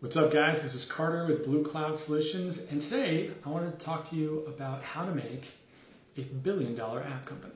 [0.00, 0.62] What's up, guys?
[0.62, 4.80] This is Carter with Bluecloud Solutions, and today I wanted to talk to you about
[4.80, 5.48] how to make
[6.16, 7.52] a billion dollar app company.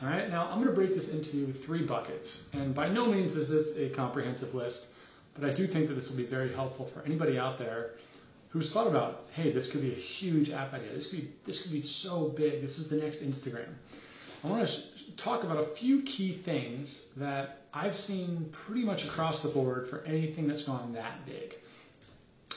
[0.00, 3.34] All right, now I'm going to break this into three buckets, and by no means
[3.34, 4.86] is this a comprehensive list,
[5.34, 7.94] but I do think that this will be very helpful for anybody out there
[8.50, 10.92] who's thought about, hey, this could be a huge app idea.
[10.92, 12.60] This could be, this could be so big.
[12.62, 13.74] This is the next Instagram.
[14.44, 14.82] I want to
[15.16, 20.04] talk about a few key things that I've seen pretty much across the board for
[20.04, 21.56] anything that's gone that big.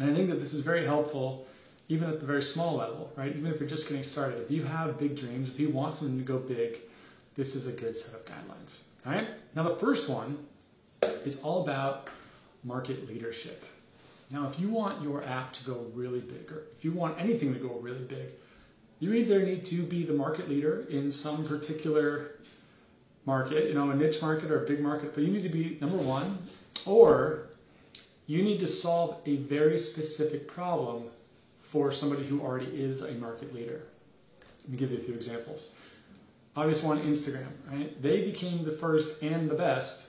[0.00, 1.46] And I think that this is very helpful
[1.88, 3.36] even at the very small level, right?
[3.36, 4.40] Even if you're just getting started.
[4.40, 6.78] If you have big dreams, if you want something to go big,
[7.34, 8.78] this is a good set of guidelines.
[9.04, 9.28] All right?
[9.54, 10.38] Now, the first one
[11.24, 12.08] is all about
[12.64, 13.64] market leadership.
[14.30, 17.52] Now, if you want your app to go really big, or if you want anything
[17.52, 18.28] to go really big,
[18.98, 22.36] you either need to be the market leader in some particular
[23.26, 25.76] market, you know, a niche market or a big market, but you need to be
[25.80, 26.38] number one,
[26.86, 27.48] or
[28.32, 31.04] you need to solve a very specific problem
[31.60, 33.82] for somebody who already is a market leader.
[34.62, 35.66] Let me give you a few examples.
[36.56, 38.00] Obvious one, Instagram, right?
[38.00, 40.06] They became the first and the best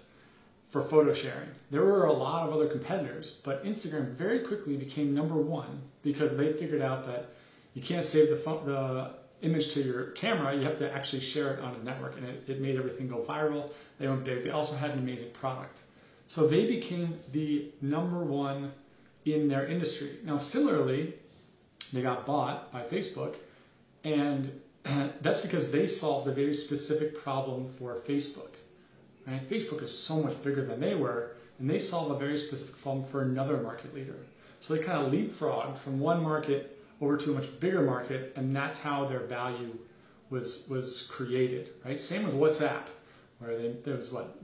[0.70, 1.50] for photo sharing.
[1.70, 6.38] There were a lot of other competitors, but Instagram very quickly became number one because
[6.38, 7.32] they figured out that
[7.74, 9.12] you can't save the, the
[9.46, 12.46] image to your camera, you have to actually share it on a network, and it,
[12.48, 13.70] it made everything go viral.
[14.00, 14.46] They went big.
[14.46, 15.80] They also had an amazing product.
[16.34, 18.72] So they became the number one
[19.24, 20.18] in their industry.
[20.24, 21.14] Now, similarly,
[21.94, 23.36] they got bought by Facebook,
[24.04, 24.60] and
[25.22, 28.50] that's because they solved a very specific problem for Facebook.
[29.28, 29.48] Right?
[29.48, 33.06] Facebook is so much bigger than they were, and they solved a very specific problem
[33.06, 34.18] for another market leader.
[34.60, 38.56] So they kind of leapfrogged from one market over to a much bigger market, and
[38.56, 39.78] that's how their value
[40.32, 41.74] was was created.
[41.86, 42.02] Right?
[42.02, 42.86] Same with WhatsApp,
[43.38, 44.36] where they, there was what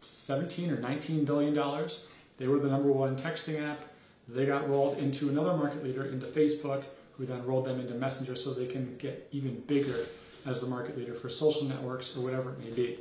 [0.00, 2.04] 17 or 19 billion dollars.
[2.36, 3.80] They were the number one texting app.
[4.28, 6.84] They got rolled into another market leader, into Facebook,
[7.16, 10.06] who then rolled them into Messenger so they can get even bigger
[10.46, 12.98] as the market leader for social networks or whatever it may be.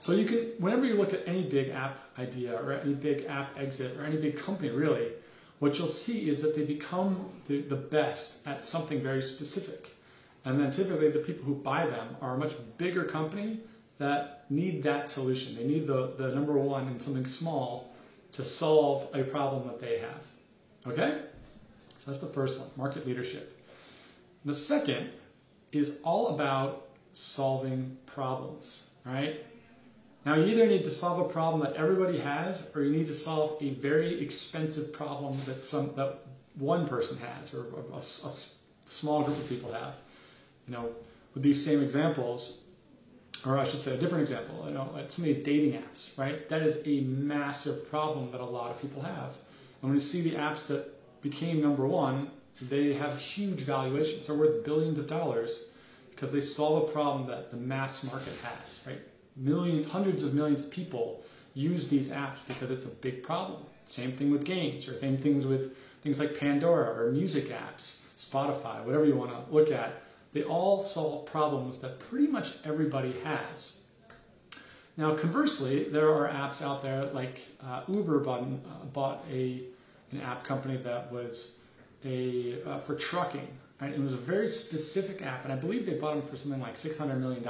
[0.00, 3.56] So you can, whenever you look at any big app idea or any big app
[3.58, 5.12] exit or any big company really,
[5.60, 9.94] what you'll see is that they become the, the best at something very specific.
[10.44, 13.60] And then typically the people who buy them are a much bigger company
[13.98, 15.54] that need that solution.
[15.54, 17.92] They need the, the number one in something small
[18.32, 20.22] to solve a problem that they have.
[20.86, 21.22] Okay?
[21.98, 23.58] So that's the first one, market leadership.
[24.44, 25.10] The second
[25.70, 29.44] is all about solving problems, right?
[30.24, 33.14] Now you either need to solve a problem that everybody has or you need to
[33.14, 36.20] solve a very expensive problem that some that
[36.54, 38.32] one person has or a, a, a
[38.84, 39.94] small group of people have.
[40.68, 40.90] You know,
[41.34, 42.58] with these same examples,
[43.44, 46.48] or I should say a different example, you know, some of these dating apps, right?
[46.48, 49.36] That is a massive problem that a lot of people have.
[49.80, 52.30] And when you see the apps that became number one,
[52.60, 54.26] they have huge valuations.
[54.26, 55.64] They're worth billions of dollars
[56.10, 59.00] because they solve a problem that the mass market has, right?
[59.36, 61.24] Millions, hundreds of millions of people
[61.54, 63.62] use these apps because it's a big problem.
[63.86, 68.84] Same thing with games, or same things with things like Pandora or music apps, Spotify,
[68.84, 73.72] whatever you want to look at they all solve problems that pretty much everybody has.
[74.96, 79.62] Now, conversely, there are apps out there like uh, Uber bought, uh, bought a,
[80.10, 81.52] an app company that was
[82.04, 83.48] a, uh, for trucking.
[83.80, 83.92] Right?
[83.92, 86.78] It was a very specific app, and I believe they bought them for something like
[86.78, 87.46] $600 million.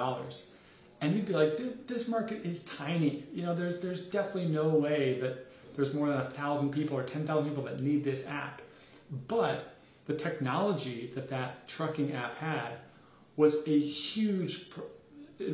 [1.00, 3.24] And you'd be like, this market is tiny.
[3.34, 7.02] You know, there's, there's definitely no way that there's more than a thousand people or
[7.02, 8.62] 10,000 people that need this app.
[9.26, 9.74] But
[10.06, 12.72] the technology that that trucking app had
[13.36, 14.66] was a huge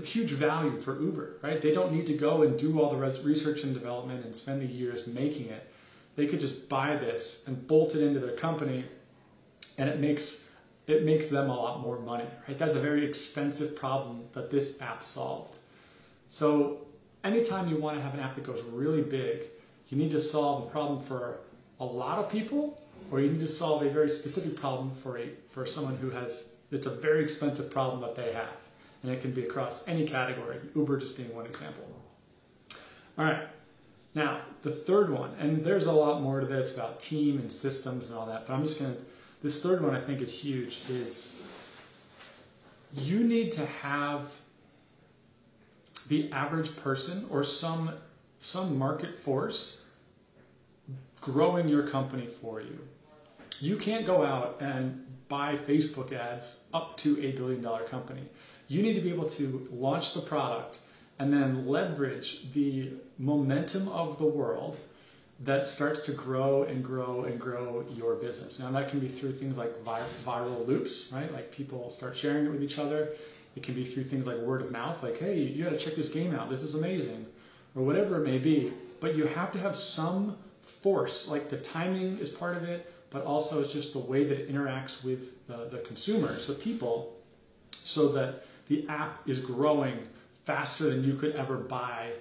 [0.04, 1.62] huge value for Uber, right?
[1.62, 4.66] They don't need to go and do all the research and development and spend the
[4.66, 5.70] years making it.
[6.14, 8.84] They could just buy this and bolt it into their company
[9.78, 10.42] and it makes
[10.86, 12.58] it makes them a lot more money, right?
[12.58, 15.58] That's a very expensive problem that this app solved.
[16.30, 16.86] So
[17.24, 19.42] anytime you want to have an app that goes really big,
[19.88, 21.40] you need to solve a problem for
[21.78, 25.30] a lot of people or you need to solve a very specific problem for a
[25.50, 28.56] for someone who has it's a very expensive problem that they have,
[29.02, 30.58] and it can be across any category.
[30.74, 31.84] Uber just being one example.
[33.16, 33.48] All right.
[34.14, 38.08] Now, the third one, and there's a lot more to this about team and systems
[38.08, 39.00] and all that, but I'm just going to,
[39.42, 41.32] this third one I think is huge, is
[42.94, 44.30] you need to have
[46.08, 47.92] the average person or some,
[48.40, 49.82] some market force
[51.20, 52.78] growing your company for you.
[53.60, 58.22] You can't go out and buy Facebook ads up to a billion dollar company.
[58.68, 60.78] You need to be able to launch the product
[61.18, 64.78] and then leverage the momentum of the world
[65.40, 68.58] that starts to grow and grow and grow your business.
[68.58, 71.32] Now that can be through things like viral loops, right?
[71.32, 73.10] Like people start sharing it with each other.
[73.56, 75.96] It can be through things like word of mouth, like, hey, you got to check
[75.96, 76.50] this game out.
[76.50, 77.26] This is amazing,
[77.74, 78.72] or whatever it may be.
[79.00, 80.36] But you have to have some
[80.82, 84.38] force, like the timing is part of it, but also it's just the way that
[84.38, 87.16] it interacts with the, consumers, the people,
[87.70, 89.98] so that the app is growing
[90.44, 92.12] faster than you could ever buy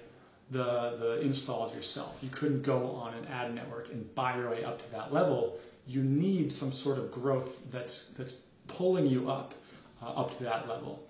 [0.50, 2.18] the, the installs yourself.
[2.22, 5.58] You couldn't go on an ad network and buy your way up to that level.
[5.86, 8.34] You need some sort of growth that's, that's
[8.66, 9.54] pulling you up,
[10.02, 11.02] uh, up to that level.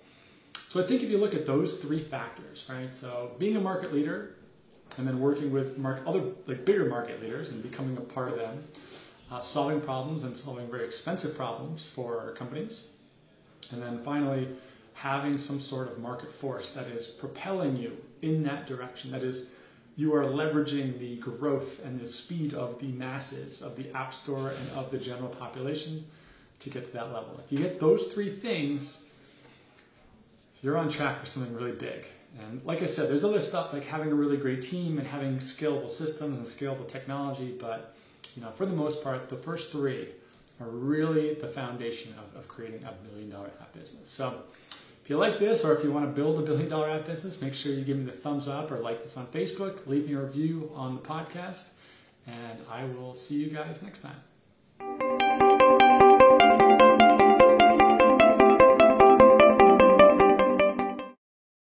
[0.68, 2.92] So I think if you look at those three factors, right?
[2.92, 4.34] So being a market leader
[4.98, 8.36] and then working with market, other like bigger market leaders and becoming a part of
[8.36, 8.64] them,
[9.30, 12.84] uh, solving problems and solving very expensive problems for companies.
[13.70, 14.48] And then finally,
[14.94, 19.12] having some sort of market force that is propelling you in that direction.
[19.12, 19.46] That is,
[19.96, 24.50] you are leveraging the growth and the speed of the masses, of the App Store
[24.50, 26.04] and of the general population
[26.60, 27.40] to get to that level.
[27.44, 28.98] If you get those three things,
[30.62, 32.06] you're on track for something really big.
[32.40, 35.38] And like I said, there's other stuff like having a really great team and having
[35.38, 37.96] scalable systems and scalable technology, but
[38.36, 40.08] you know, for the most part, the first three
[40.60, 44.08] are really the foundation of, of creating a billion dollar app business.
[44.08, 44.42] So
[45.02, 47.40] if you like this or if you want to build a billion dollar app business,
[47.40, 50.14] make sure you give me the thumbs up or like this on Facebook, leave me
[50.14, 51.64] a review on the podcast,
[52.26, 54.20] and I will see you guys next time.